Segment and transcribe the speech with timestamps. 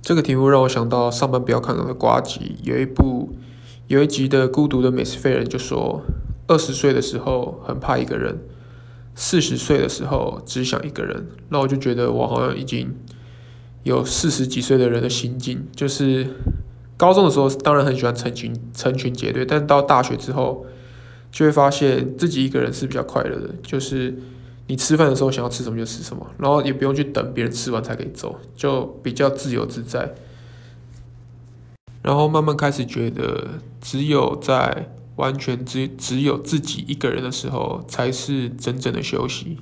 [0.00, 3.36] 这个题目让我想到上班不要看的瓜集，有一部
[3.88, 6.02] 有一集的孤独的美食废人就说，
[6.46, 8.38] 二十岁的时候很怕一个人，
[9.14, 11.26] 四十岁的时候只想一个人。
[11.50, 12.94] 那我就觉得我好像已经
[13.82, 16.26] 有四十几岁的人的心境，就是
[16.96, 20.64] 高中的时候当然很喜欢成群成群结队，但到大学之后
[21.30, 24.16] 就会发现自己一个人是比较快乐的，就是
[24.68, 30.14] 你吃饭的时候想要吃什么就吃什么，然后也不用去等别人吃完才可以走，就比较自由自在。
[32.02, 33.48] 然后慢慢开始觉得，
[33.80, 39.58] 只有在完全只只有自己一个人的时候，才是真正的休息。